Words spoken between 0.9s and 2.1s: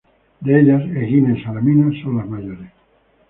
Egina y Salamina